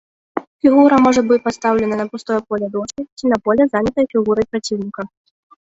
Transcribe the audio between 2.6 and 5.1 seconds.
дошкі ці на поле, занятае фігурай праціўніка.